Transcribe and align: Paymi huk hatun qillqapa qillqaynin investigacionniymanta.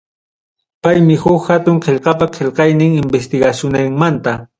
Paymi 0.85 1.17
huk 1.25 1.45
hatun 1.51 1.77
qillqapa 1.87 2.29
qillqaynin 2.39 2.97
investigacionniymanta. 3.03 4.35